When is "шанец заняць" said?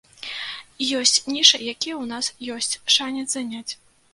2.95-3.67